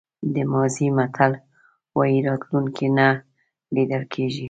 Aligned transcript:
د 0.33 0.35
مازی 0.51 0.87
متل 0.97 1.31
وایي 1.97 2.19
راتلونکی 2.27 2.87
نه 2.99 3.07
لیدل 3.75 4.03
کېږي. 4.13 4.39